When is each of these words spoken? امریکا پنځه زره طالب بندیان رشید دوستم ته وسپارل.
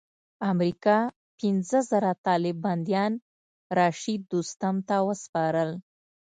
امریکا 0.51 0.97
پنځه 1.39 1.79
زره 1.91 2.11
طالب 2.25 2.55
بندیان 2.65 3.13
رشید 3.79 4.21
دوستم 4.31 4.75
ته 4.87 4.95
وسپارل. 5.07 5.71